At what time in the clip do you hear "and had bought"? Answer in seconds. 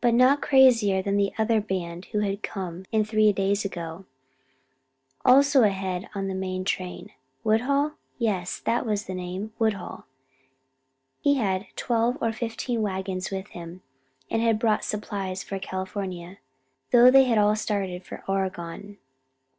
14.30-14.84